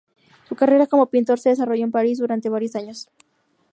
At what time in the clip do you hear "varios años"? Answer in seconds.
2.49-3.07